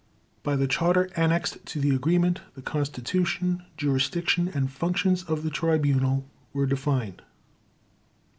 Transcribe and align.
By 0.41 0.55
the 0.55 0.65
Charter 0.67 1.11
annexed 1.15 1.63
to 1.67 1.79
the 1.79 1.93
Agreement, 1.93 2.41
the 2.55 2.63
constitution, 2.63 3.61
jurisdiction, 3.77 4.47
and 4.51 4.71
functions 4.71 5.21
of 5.25 5.43
the 5.43 5.51
Tribunal 5.51 6.27
were 6.53 6.65
defined. 6.65 7.21